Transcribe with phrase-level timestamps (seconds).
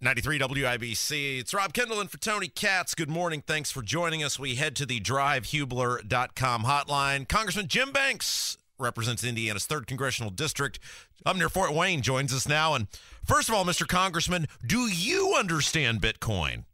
[0.00, 1.40] 93 WIBC.
[1.40, 2.94] It's Rob Kendall and for Tony Katz.
[2.94, 3.42] Good morning.
[3.44, 4.38] Thanks for joining us.
[4.38, 7.28] We head to the drivehubler.com hotline.
[7.28, 10.78] Congressman Jim Banks represents Indiana's 3rd Congressional District
[11.26, 12.74] up near Fort Wayne joins us now.
[12.74, 12.86] And
[13.24, 13.88] first of all, Mr.
[13.88, 16.64] Congressman, do you understand Bitcoin?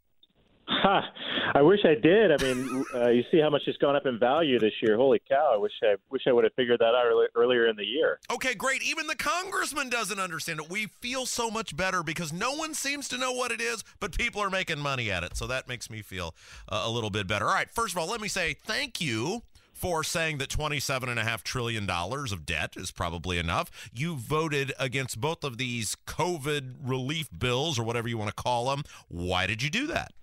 [0.67, 1.01] Ha!
[1.53, 2.31] I wish I did.
[2.31, 4.97] I mean, uh, you see how much it's gone up in value this year.
[4.97, 5.51] Holy cow!
[5.53, 8.19] I wish I wish I would have figured that out early, earlier in the year.
[8.31, 8.83] Okay, great.
[8.83, 10.69] Even the congressman doesn't understand it.
[10.69, 14.17] We feel so much better because no one seems to know what it is, but
[14.17, 15.37] people are making money at it.
[15.37, 16.35] So that makes me feel
[16.69, 17.45] uh, a little bit better.
[17.45, 17.69] All right.
[17.69, 22.73] First of all, let me say thank you for saying that $27.5 trillion of debt
[22.77, 23.89] is probably enough.
[23.93, 28.69] You voted against both of these COVID relief bills or whatever you want to call
[28.69, 28.83] them.
[29.09, 30.13] Why did you do that?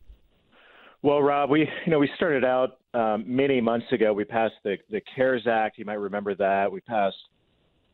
[1.03, 4.13] Well, Rob, we you know we started out um, many months ago.
[4.13, 5.79] We passed the the CARES Act.
[5.79, 6.71] You might remember that.
[6.71, 7.17] We passed.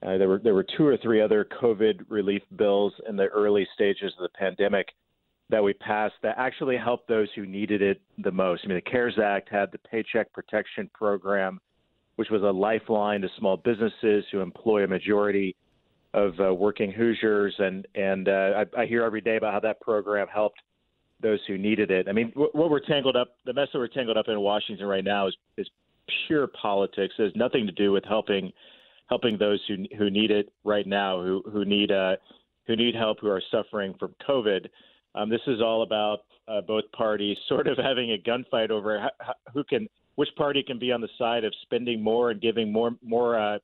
[0.02, 3.66] Uh, there were there were two or three other COVID relief bills in the early
[3.74, 4.88] stages of the pandemic
[5.50, 8.60] that we passed that actually helped those who needed it the most.
[8.64, 11.58] I mean, the CARES Act had the Paycheck Protection Program,
[12.16, 15.56] which was a lifeline to small businesses who employ a majority
[16.12, 19.80] of uh, working Hoosiers, and and uh, I, I hear every day about how that
[19.80, 20.60] program helped
[21.20, 22.08] those who needed it.
[22.08, 25.04] I mean, what we're tangled up, the mess that we're tangled up in Washington right
[25.04, 25.68] now is is
[26.26, 27.14] pure politics.
[27.18, 28.52] It has nothing to do with helping
[29.08, 32.16] helping those who who need it right now, who who need uh,
[32.66, 34.66] who need help, who are suffering from COVID.
[35.14, 39.10] Um, this is all about uh, both parties sort of having a gunfight over
[39.52, 42.92] who can, which party can be on the side of spending more and giving more
[43.02, 43.58] more uh,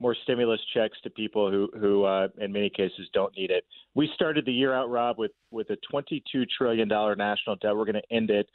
[0.00, 3.64] more stimulus checks to people who, who uh, in many cases don't need it.
[3.94, 7.76] We started the year out, Rob, with with a 22 trillion dollar national debt.
[7.76, 8.48] We're going to end it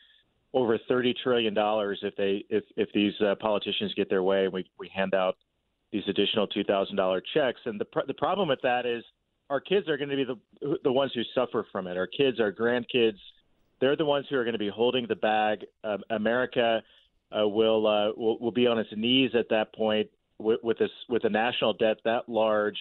[0.54, 4.54] over 30 trillion dollars if they if if these uh, politicians get their way and
[4.54, 5.36] we we hand out
[5.92, 7.60] these additional two thousand dollar checks.
[7.66, 9.04] And the pr- the problem with that is
[9.50, 11.98] our kids are going to be the the ones who suffer from it.
[11.98, 13.20] Our kids, our grandkids,
[13.82, 15.66] they're the ones who are going to be holding the bag.
[15.84, 16.82] Um, America.
[17.36, 20.08] Uh, will, uh, will will be on its knees at that point
[20.44, 22.78] with, with this with a national debt that large,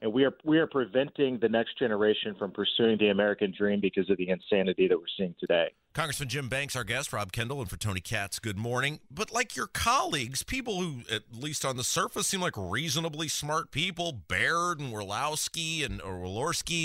[0.00, 4.10] and we are we are preventing the next generation from pursuing the American dream because
[4.10, 5.68] of the insanity that we're seeing today.
[5.92, 8.98] Congressman Jim Banks, our guest, Rob Kendall, and for Tony Katz, good morning.
[9.10, 13.70] But like your colleagues, people who, at least on the surface, seem like reasonably smart
[13.70, 16.22] people, Baird and Walorski and or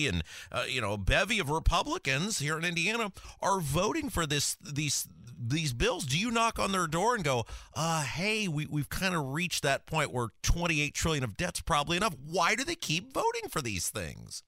[0.08, 3.12] and uh, you know a bevy of Republicans here in Indiana
[3.42, 5.08] are voting for this these
[5.38, 9.16] these bills, do you knock on their door and go, uh, hey, we, we've kind
[9.16, 12.16] of reached that point where 28 trillion of debt's probably enough.
[12.26, 14.44] Why do they keep voting for these things?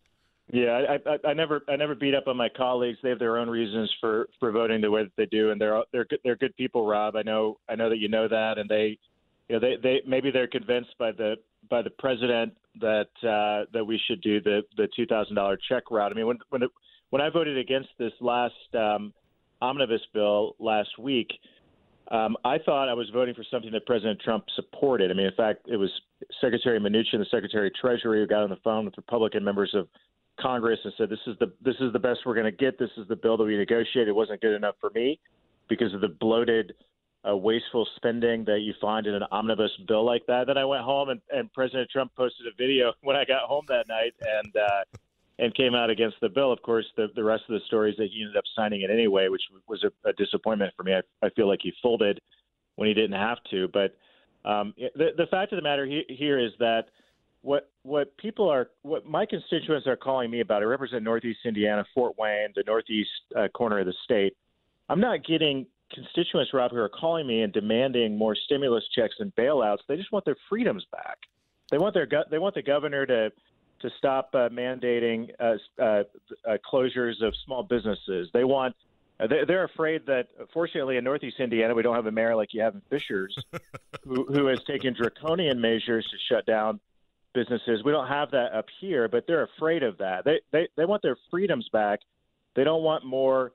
[0.52, 2.98] Yeah, I, I, I never I never beat up on my colleagues.
[3.04, 5.84] They have their own reasons for, for voting the way that they do, and they're
[5.92, 7.16] they're good, they're good people, Rob.
[7.16, 8.98] I know I know that you know that, and they
[9.48, 11.36] you know they, they maybe they're convinced by the
[11.70, 15.92] by the president that uh, that we should do the the two thousand dollar check
[15.92, 16.12] route.
[16.12, 16.64] I mean, when when
[17.12, 19.14] when I voted against this last um,
[19.62, 21.30] omnibus bill last week,
[22.12, 25.12] um, I thought I was voting for something that President Trump supported.
[25.12, 25.92] I mean, in fact, it was
[26.42, 29.88] Secretary Mnuchin, the Secretary of Treasury, who got on the phone with Republican members of
[30.40, 32.80] Congress and said, "This is the this is the best we're going to get.
[32.80, 34.08] This is the bill that we negotiated.
[34.08, 35.20] It wasn't good enough for me
[35.68, 36.74] because of the bloated,
[37.30, 40.84] uh, wasteful spending that you find in an omnibus bill like that." Then I went
[40.84, 44.56] home and, and President Trump posted a video when I got home that night, and
[44.56, 44.84] uh,
[45.40, 46.52] and came out against the bill.
[46.52, 48.90] Of course, the, the rest of the story is that he ended up signing it
[48.92, 50.94] anyway, which was a, a disappointment for me.
[50.94, 52.20] I, I feel like he folded
[52.76, 53.70] when he didn't have to.
[53.70, 53.96] But
[54.48, 56.86] um, the, the fact of the matter he, here is that
[57.42, 60.62] what what people are what my constituents are calling me about.
[60.62, 64.36] I represent Northeast Indiana, Fort Wayne, the northeast uh, corner of the state.
[64.90, 69.34] I'm not getting constituents, Rob, who are calling me and demanding more stimulus checks and
[69.36, 69.80] bailouts.
[69.88, 71.18] They just want their freedoms back.
[71.72, 73.32] They want their they want the governor to
[73.82, 76.04] to stop uh, mandating uh, uh,
[76.48, 78.30] uh, closures of small businesses.
[78.34, 78.76] They want.
[79.20, 82.62] Uh, they're afraid that, fortunately, in Northeast Indiana, we don't have a mayor like you
[82.62, 83.38] have in Fishers,
[84.06, 86.80] who, who has taken draconian measures to shut down
[87.34, 87.84] businesses.
[87.84, 90.24] We don't have that up here, but they're afraid of that.
[90.24, 92.00] They they, they want their freedoms back.
[92.56, 93.52] They don't want more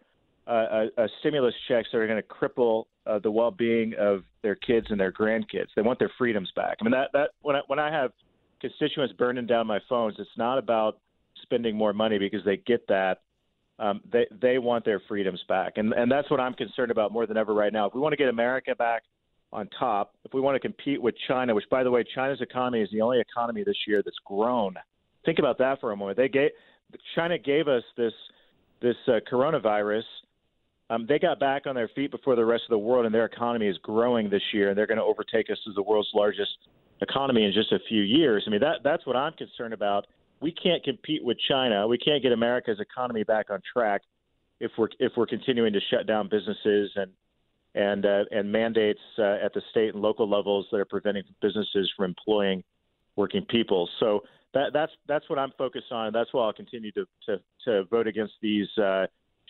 [0.47, 4.86] uh, uh, stimulus checks that are going to cripple uh, the well-being of their kids
[4.91, 5.68] and their grandkids.
[5.74, 6.78] They want their freedoms back.
[6.80, 8.12] I mean that that when I when I have
[8.60, 10.16] constituents burning down my phones.
[10.18, 10.98] It's not about
[11.42, 13.21] spending more money because they get that.
[13.78, 17.27] Um, they they want their freedoms back, and and that's what I'm concerned about more
[17.27, 17.86] than ever right now.
[17.86, 19.03] If we want to get America back
[19.53, 22.83] on top, if we want to compete with China, which by the way, China's economy
[22.83, 24.74] is the only economy this year that's grown.
[25.24, 26.16] Think about that for a moment.
[26.16, 26.51] They gave
[27.16, 28.12] China gave us this
[28.80, 30.04] this uh, coronavirus.
[30.91, 33.24] Um, they got back on their feet before the rest of the world, and their
[33.24, 36.59] economy is growing this year, and they're going to overtake us as the world's largest
[37.00, 38.44] economy in just a few years.
[38.46, 40.06] I mean, that that's what I'm concerned about.
[40.41, 41.88] we can't compete with China.
[41.88, 44.02] We can't get America's economy back on track
[44.60, 47.10] if we're if we're continuing to shut down businesses and
[47.74, 51.91] and uh, and mandates uh, at the state and local levels that are preventing businesses
[51.96, 52.62] from employing
[53.16, 53.88] working people.
[54.00, 54.20] So
[54.52, 56.12] that, that's that's what I'm focused on.
[56.12, 59.06] That's why I'll continue to to, to vote against these uh,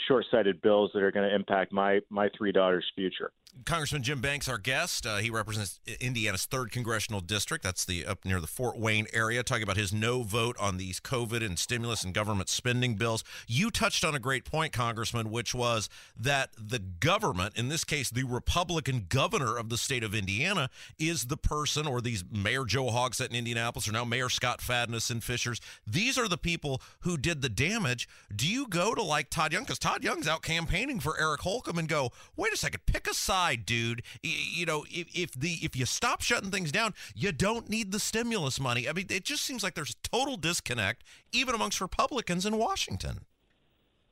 [0.08, 3.32] short-sighted bills that are going to impact my my three daughters' future.
[3.64, 7.62] Congressman Jim Banks, our guest, uh, he represents Indiana's third congressional district.
[7.62, 9.42] That's the up near the Fort Wayne area.
[9.42, 13.22] Talking about his no vote on these COVID and stimulus and government spending bills.
[13.46, 18.10] You touched on a great point, Congressman, which was that the government, in this case,
[18.10, 20.68] the Republican governor of the state of Indiana,
[20.98, 25.10] is the person, or these Mayor Joe Hogsett in Indianapolis, or now Mayor Scott Fadness
[25.10, 25.60] in Fishers.
[25.86, 28.08] These are the people who did the damage.
[28.34, 29.62] Do you go to like Todd Young?
[29.62, 33.14] Because Todd Young's out campaigning for Eric Holcomb and go, wait a second, pick a
[33.14, 34.02] side side, dude.
[34.22, 37.98] You know, if, if the if you stop shutting things down, you don't need the
[37.98, 38.88] stimulus money.
[38.88, 43.20] I mean, it just seems like there's a total disconnect even amongst Republicans in Washington.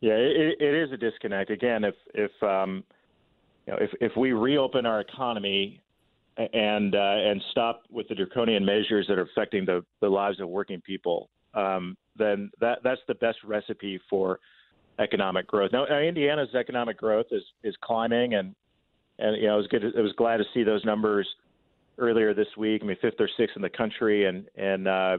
[0.00, 1.50] Yeah, it, it is a disconnect.
[1.50, 2.84] Again, if if um,
[3.67, 5.81] you know, if if we reopen our economy
[6.37, 10.49] and uh, and stop with the draconian measures that are affecting the, the lives of
[10.49, 14.40] working people, um, then that that's the best recipe for
[14.99, 15.70] economic growth.
[15.73, 18.55] Now, Indiana's economic growth is is climbing, and
[19.23, 19.85] and you know, it was good.
[19.97, 21.27] I was glad to see those numbers
[21.99, 22.83] earlier this week.
[22.83, 25.19] I mean, fifth or sixth in the country, and and uh,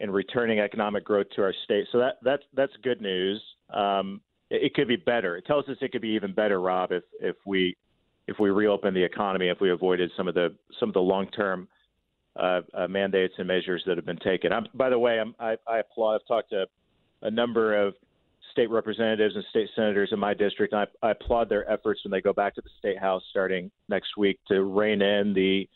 [0.00, 1.86] and returning economic growth to our state.
[1.92, 3.42] So that that's that's good news.
[3.72, 5.36] Um, it, it could be better.
[5.36, 7.76] It tells us it could be even better, Rob, if if we
[8.28, 11.26] if we reopen the economy, if we avoided some of the some of the long
[11.28, 11.68] term
[12.36, 14.52] uh, uh, mandates and measures that have been taken.
[14.52, 16.14] I'm, by the way, I'm, I, I applaud.
[16.14, 16.66] I've talked to
[17.22, 17.94] a number of
[18.52, 20.72] state representatives and state senators in my district.
[20.72, 23.70] And I, I applaud their efforts when they go back to the state house starting
[23.88, 25.68] next week to rein in the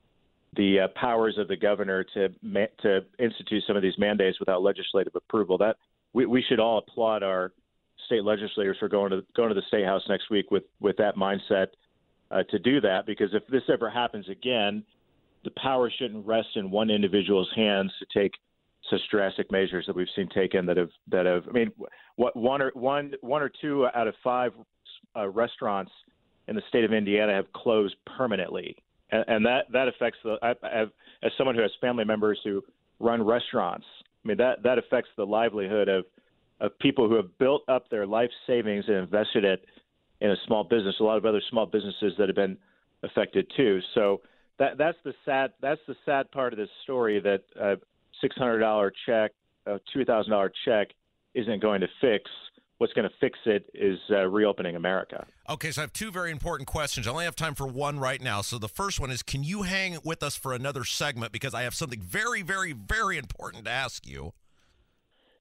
[0.55, 4.63] the uh, powers of the governor to ma- to institute some of these mandates without
[4.63, 5.59] legislative approval.
[5.59, 5.77] That
[6.13, 7.53] we, we should all applaud our
[8.07, 11.17] state legislators for going to going to the state house next week with with that
[11.17, 11.69] mindset
[12.31, 13.07] uh, to do that.
[13.07, 14.85] Because if this ever happens again,
[15.45, 18.33] the power shouldn't rest in one individual's hands to take
[18.91, 21.45] such drastic measures that we've seen taken that have that have.
[21.49, 21.73] I mean,
[22.17, 24.53] what one or one one or two out of five
[25.17, 25.93] uh, restaurants
[26.49, 28.77] in the state of Indiana have closed permanently,
[29.11, 30.37] and, and that that affects the.
[30.43, 30.91] I, have,
[31.23, 32.63] as someone who has family members who
[33.01, 33.87] run restaurants,
[34.25, 36.05] I mean that that affects the livelihood of
[36.61, 39.65] of people who have built up their life savings and invested it
[40.21, 40.95] in a small business.
[41.01, 42.57] A lot of other small businesses that have been
[43.03, 43.81] affected too.
[43.95, 44.23] So
[44.59, 47.77] that that's the sad that's the sad part of this story that uh,
[48.23, 49.33] $600 check,
[49.67, 50.89] a $2,000 check
[51.35, 52.31] isn't going to fix.
[52.79, 55.27] What's going to fix it is uh, reopening America.
[55.49, 57.07] Okay, so I have two very important questions.
[57.07, 58.43] I only have time for one right now.
[58.43, 61.63] So the first one is can you hang with us for another segment because I
[61.63, 64.35] have something very, very, very important to ask you.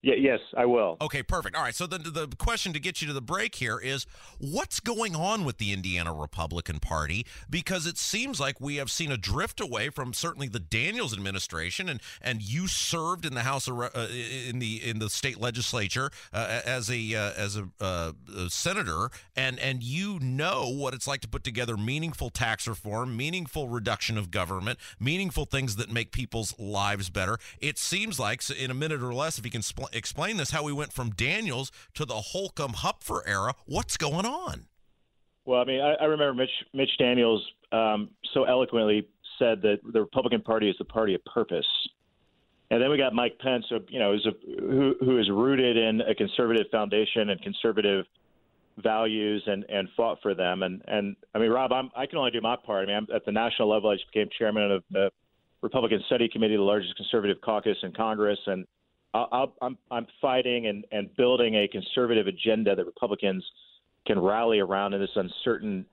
[0.06, 0.98] Yeah, yes, I will.
[1.02, 1.56] Okay, perfect.
[1.56, 1.74] All right.
[1.74, 4.06] So the the question to get you to the break here is
[4.38, 9.12] what's going on with the Indiana Republican Party because it seems like we have seen
[9.12, 13.68] a drift away from certainly the Daniels administration and and you served in the House
[13.68, 13.90] of, uh,
[14.48, 19.10] in the in the state legislature uh, as a uh, as a, uh, a senator
[19.36, 24.20] and and you know what it's like to put together meaningful tax reform, meaningful reduction
[24.20, 27.40] of government, meaningful things that make people's lives better.
[27.60, 30.64] It seems like in a minute or less if you can spl- explain this how
[30.64, 33.56] we went from Daniels to the Holcomb Hupfer era.
[33.66, 34.68] What's going on?
[35.46, 40.02] Well, I mean, I, I remember Mitch Mitch Daniels um, so eloquently said that the
[40.02, 41.68] Republican Party is the party of purpose.
[42.72, 45.78] And then we got Mike Pence, who, you know, is a, who, who is rooted
[45.78, 48.06] in a conservative foundation and conservative
[48.78, 50.64] values and, and fought for them.
[50.64, 52.84] And, and I mean, Rob, I'm, I can only do my part.
[52.84, 55.12] I mean, I'm, at the national level, I just became chairman of the
[55.62, 58.40] Republican Study Committee, the largest conservative caucus in Congress.
[58.48, 58.66] And
[59.32, 63.44] i am I'm fighting and, and building a conservative agenda that Republicans
[64.06, 65.86] can rally around in this uncertain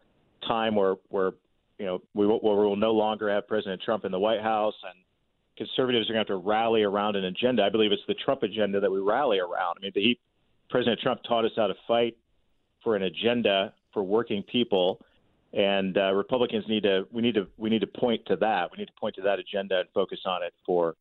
[0.47, 1.33] time where where
[1.79, 4.75] you know we will, we will no longer have President Trump in the White House
[4.85, 4.95] and
[5.57, 7.63] conservatives are going to have to rally around an agenda.
[7.63, 9.77] I believe it's the Trump agenda that we rally around.
[9.79, 10.19] I mean, the,
[10.71, 12.17] President Trump taught us how to fight
[12.83, 15.05] for an agenda for working people,
[15.53, 18.71] and uh, Republicans need to we need to we need to point to that.
[18.73, 20.95] We need to point to that agenda and focus on it for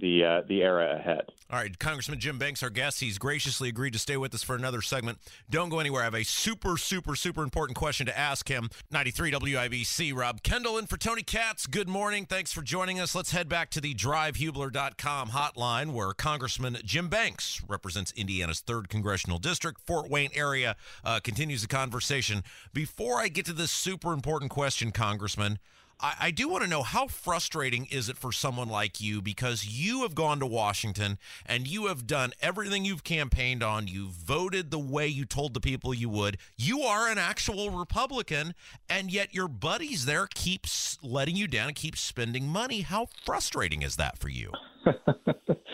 [0.00, 1.22] the uh, the era ahead.
[1.52, 4.54] All right, Congressman Jim Banks, our guest, he's graciously agreed to stay with us for
[4.54, 5.18] another segment.
[5.50, 6.02] Don't go anywhere.
[6.02, 8.70] I have a super, super, super important question to ask him.
[8.92, 11.66] 93 WIBC, Rob Kendall in for Tony Katz.
[11.66, 12.24] Good morning.
[12.24, 13.16] Thanks for joining us.
[13.16, 19.38] Let's head back to the drivehubler.com hotline where Congressman Jim Banks represents Indiana's 3rd Congressional
[19.40, 22.44] District, Fort Wayne area, uh, continues the conversation.
[22.72, 25.58] Before I get to this super important question, Congressman,
[26.00, 29.66] I, I do want to know how frustrating is it for someone like you because
[29.66, 33.86] you have gone to Washington and you have done everything you've campaigned on.
[33.86, 36.38] You voted the way you told the people you would.
[36.56, 38.54] You are an actual Republican,
[38.88, 42.80] and yet your buddies there keeps letting you down and keep spending money.
[42.82, 44.52] How frustrating is that for you?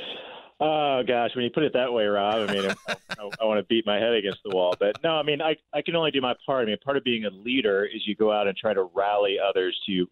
[0.58, 3.64] Oh gosh, when you put it that way, Rob, I mean, I, I, want to
[3.64, 4.75] beat my head against the wall.
[4.78, 6.62] But no, I mean, I I can only do my part.
[6.62, 9.36] I mean, part of being a leader is you go out and try to rally
[9.38, 10.08] others to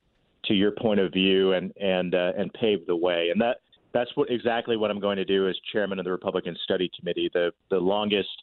[0.46, 3.30] to your point of view and and uh, and pave the way.
[3.30, 3.58] And that
[3.94, 7.30] that's what exactly what I'm going to do as chairman of the Republican Study Committee,
[7.32, 8.42] the the longest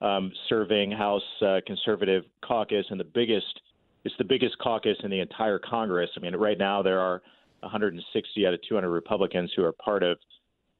[0.00, 3.60] um, serving House uh, conservative caucus and the biggest.
[4.04, 6.10] It's the biggest caucus in the entire Congress.
[6.16, 7.20] I mean, right now there are
[7.60, 10.18] 160 out of 200 Republicans who are part of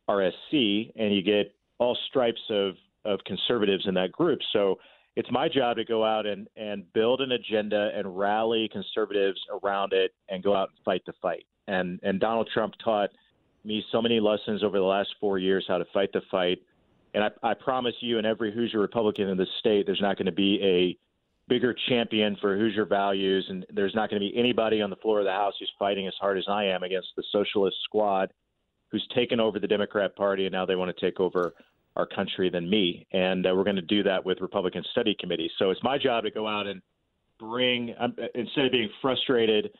[0.09, 2.75] RSC, and you get all stripes of,
[3.05, 4.41] of conservatives in that group.
[4.53, 4.79] So
[5.17, 9.93] it's my job to go out and, and build an agenda and rally conservatives around
[9.93, 11.45] it and go out and fight the fight.
[11.67, 13.11] And, and Donald Trump taught
[13.65, 16.59] me so many lessons over the last four years how to fight the fight.
[17.15, 20.27] And I, I promise you and every Hoosier Republican in the state, there's not going
[20.27, 20.97] to be a
[21.49, 25.19] bigger champion for Hoosier values, and there's not going to be anybody on the floor
[25.19, 28.31] of the House who's fighting as hard as I am against the socialist squad
[28.91, 31.55] who's taken over the Democrat Party, and now they want to take over
[31.97, 33.07] our country than me.
[33.13, 35.51] And uh, we're going to do that with Republican study committees.
[35.59, 36.81] So it's my job to go out and
[37.39, 39.71] bring, um, instead of being frustrated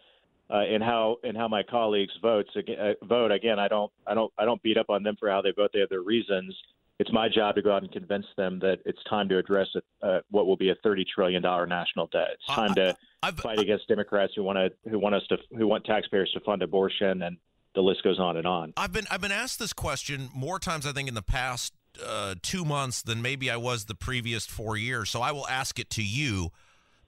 [0.51, 3.31] uh, in how in how my colleagues votes uh, vote.
[3.31, 5.71] Again, I don't I don't I don't beat up on them for how they vote.
[5.73, 6.57] They have their reasons.
[6.99, 10.07] It's my job to go out and convince them that it's time to address a,
[10.07, 12.29] uh, what will be a thirty trillion dollar national debt.
[12.35, 15.67] It's time to I've, fight against Democrats who want to who want us to who
[15.67, 17.37] want taxpayers to fund abortion and
[17.75, 18.73] the list goes on and on.
[18.77, 21.73] I've been I've been asked this question more times I think in the past
[22.05, 25.11] uh, two months than maybe I was the previous four years.
[25.11, 26.51] So I will ask it to you.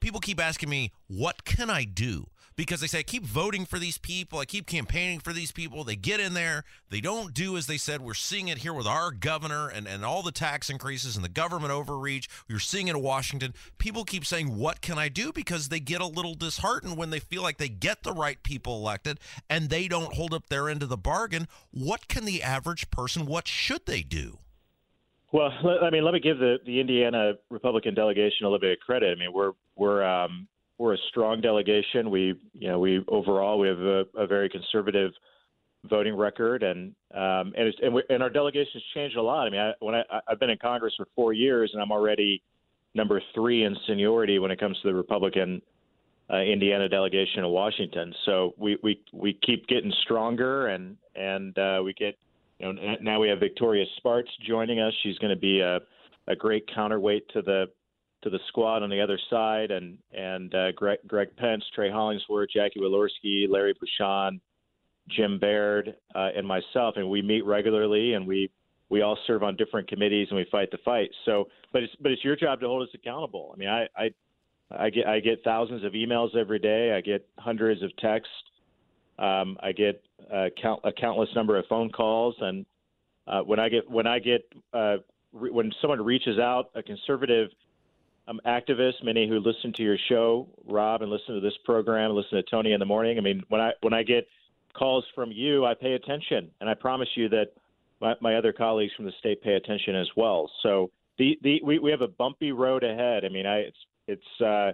[0.01, 2.27] People keep asking me, "What can I do?"
[2.61, 4.39] Because they say, I keep voting for these people.
[4.39, 5.83] I keep campaigning for these people.
[5.83, 6.65] They get in there.
[6.91, 8.03] They don't do as they said.
[8.03, 11.31] We're seeing it here with our governor and, and all the tax increases and the
[11.31, 12.29] government overreach.
[12.49, 13.55] You're seeing it in Washington.
[13.79, 15.33] People keep saying, What can I do?
[15.33, 18.77] Because they get a little disheartened when they feel like they get the right people
[18.77, 21.49] elected and they don't hold up their end of the bargain.
[21.71, 24.37] What can the average person, what should they do?
[25.33, 25.51] Well,
[25.83, 29.17] I mean, let me give the, the Indiana Republican delegation a little bit of credit.
[29.17, 30.47] I mean, we're we're um,
[30.81, 32.11] we're a strong delegation.
[32.11, 35.13] We, you know, we overall we have a, a very conservative
[35.85, 39.47] voting record, and um, and, and, we, and, our delegation has changed a lot.
[39.47, 42.43] I mean, I, when I, I've been in Congress for four years, and I'm already
[42.95, 45.61] number three in seniority when it comes to the Republican
[46.33, 48.15] uh, Indiana delegation in Washington.
[48.25, 52.17] So we, we we keep getting stronger, and and uh, we get,
[52.59, 54.95] you know, now we have Victoria Spartz joining us.
[55.03, 55.81] She's going to be a
[56.27, 57.67] a great counterweight to the
[58.23, 62.51] to the squad on the other side, and and uh, Greg, Greg Pence, Trey Hollingsworth,
[62.51, 64.41] Jackie Walorski, Larry Bucshon,
[65.09, 68.51] Jim Baird, uh, and myself, and we meet regularly, and we
[68.89, 71.11] we all serve on different committees, and we fight the fight.
[71.25, 73.53] So, but it's but it's your job to hold us accountable.
[73.55, 74.11] I mean, I I,
[74.71, 76.93] I get I get thousands of emails every day.
[76.93, 78.35] I get hundreds of texts.
[79.19, 82.67] Um, I get uh, count, a countless number of phone calls, and
[83.27, 84.97] uh, when I get when I get uh,
[85.33, 87.51] re- when someone reaches out, a conservative
[88.31, 92.37] um, activists, many who listen to your show, Rob, and listen to this program, listen
[92.37, 93.19] to Tony in the morning.
[93.19, 94.27] I mean, when I when I get
[94.73, 97.49] calls from you, I pay attention, and I promise you that
[98.01, 100.51] my, my other colleagues from the state pay attention as well.
[100.63, 103.25] So the, the we, we have a bumpy road ahead.
[103.25, 104.73] I mean, I it's it's uh,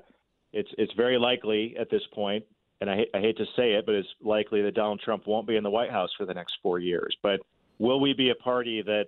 [0.53, 2.45] it's it's very likely at this point,
[2.81, 5.57] and I, I hate to say it, but it's likely that Donald Trump won't be
[5.57, 7.17] in the White House for the next four years.
[7.23, 7.41] But
[7.79, 9.07] will we be a party that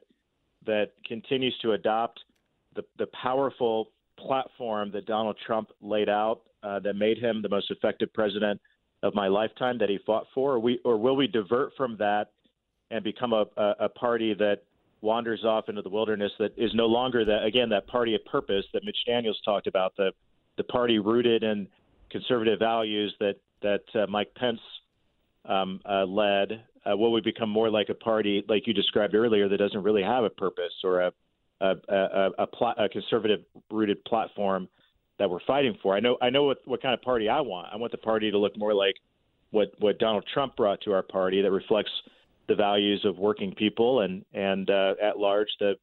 [0.67, 2.21] that continues to adopt
[2.75, 3.91] the, the powerful
[4.27, 8.61] platform that Donald Trump laid out uh, that made him the most effective president
[9.03, 12.31] of my lifetime that he fought for, or, we, or will we divert from that
[12.91, 14.63] and become a, a, a party that
[15.01, 18.65] wanders off into the wilderness that is no longer that again that party of purpose
[18.73, 20.11] that Mitch Daniels talked about the
[20.57, 21.69] the party rooted in
[22.11, 24.61] conservative values that that uh, Mike Pence
[25.45, 26.65] um, uh, led.
[26.85, 30.03] Uh, will we become more like a party like you described earlier that doesn't really
[30.03, 31.13] have a purpose or a
[31.61, 34.69] a, a, a, pl- a conservative rooted platform
[35.19, 35.97] that we're fighting for.
[35.97, 37.69] I know I know what, what kind of party I want.
[37.73, 38.95] I want the party to look more like
[39.51, 41.91] what what Donald Trump brought to our party that reflects
[42.49, 45.75] the values of working people and and uh, at large the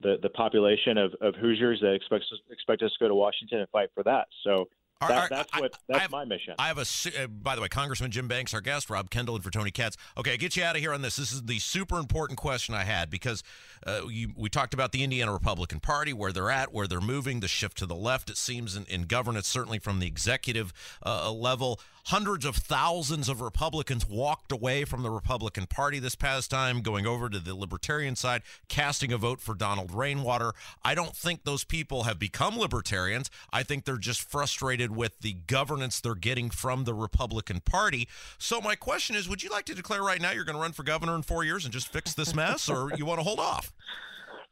[0.00, 3.68] the, the population of, of Hoosiers that expects expect us to go to Washington and
[3.70, 4.26] fight for that.
[4.42, 4.68] So
[5.00, 6.54] that, that's what that's have, my mission.
[6.58, 6.82] I have a.
[7.22, 9.96] Uh, by the way, Congressman Jim Banks, our guest, Rob Kendall, and for Tony Katz.
[10.16, 11.16] Okay, I get you out of here on this.
[11.16, 13.42] This is the super important question I had because
[13.86, 17.40] uh, you, we talked about the Indiana Republican Party, where they're at, where they're moving,
[17.40, 18.30] the shift to the left.
[18.30, 20.72] It seems in, in governance, certainly from the executive
[21.04, 21.80] uh, level.
[22.08, 27.06] Hundreds of thousands of Republicans walked away from the Republican Party this past time, going
[27.06, 30.52] over to the Libertarian side, casting a vote for Donald Rainwater.
[30.84, 33.30] I don't think those people have become libertarians.
[33.50, 38.06] I think they're just frustrated with the governance they're getting from the Republican Party.
[38.36, 40.72] So, my question is would you like to declare right now you're going to run
[40.72, 43.40] for governor in four years and just fix this mess, or you want to hold
[43.40, 43.72] off?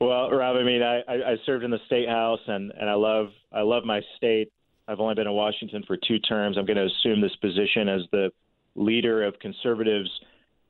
[0.00, 3.26] Well, Rob, I mean, I, I served in the state house, and, and I love
[3.52, 4.48] I love my state.
[4.88, 6.56] I've only been in Washington for two terms.
[6.58, 8.30] I'm going to assume this position as the
[8.74, 10.10] leader of conservatives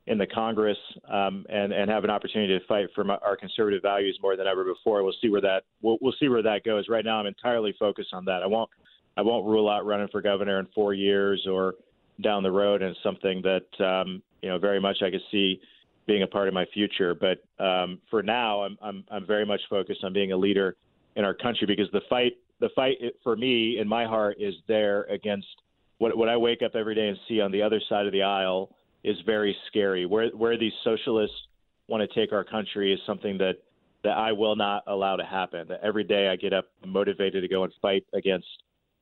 [0.05, 0.77] in the Congress
[1.09, 4.47] um, and and have an opportunity to fight for my, our conservative values more than
[4.47, 5.01] ever before.
[5.03, 6.89] We'll see where that we'll, we'll see where that goes.
[6.89, 8.43] Right now, I'm entirely focused on that.
[8.43, 8.69] I won't
[9.15, 11.75] I won't rule out running for governor in four years or
[12.21, 15.61] down the road, and something that um, you know very much I could see
[16.05, 17.15] being a part of my future.
[17.15, 20.75] But um, for now, I'm, I'm I'm very much focused on being a leader
[21.15, 25.03] in our country because the fight the fight for me in my heart is there
[25.03, 25.47] against
[25.97, 28.23] what what I wake up every day and see on the other side of the
[28.23, 30.05] aisle is very scary.
[30.05, 31.35] Where where these socialists
[31.87, 33.57] want to take our country is something that
[34.03, 35.67] that I will not allow to happen.
[35.67, 38.47] That every day I get up motivated to go and fight against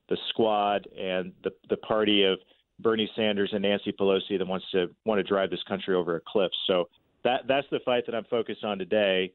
[0.10, 2.40] the squad and the the party of
[2.80, 6.22] Bernie Sanders and Nancy Pelosi that wants to want to drive this country over a
[6.28, 6.52] cliff.
[6.68, 6.90] So
[7.24, 9.32] that that's the fight that I'm focused on today.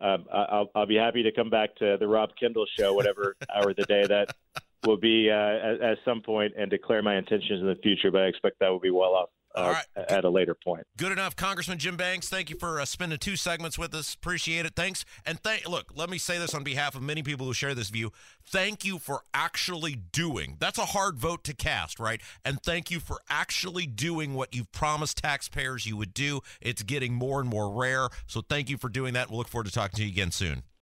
[0.00, 3.70] Um, I'll, I'll be happy to come back to the Rob Kendall show, whatever hour
[3.70, 4.34] of the day that
[4.84, 8.10] will be uh, at, at some point, and declare my intentions in the future.
[8.10, 10.06] But I expect that will be well off uh, right.
[10.08, 10.86] at a later point.
[10.96, 12.28] Good enough, Congressman Jim Banks.
[12.28, 14.14] Thank you for uh, spending two segments with us.
[14.14, 14.74] Appreciate it.
[14.76, 15.04] Thanks.
[15.24, 15.68] And thank.
[15.68, 18.12] Look, let me say this on behalf of many people who share this view.
[18.44, 20.56] Thank you for actually doing.
[20.60, 22.20] That's a hard vote to cast, right?
[22.44, 26.40] And thank you for actually doing what you've promised taxpayers you would do.
[26.60, 28.08] It's getting more and more rare.
[28.26, 29.30] So thank you for doing that.
[29.30, 30.62] We'll look forward to talking to you again soon.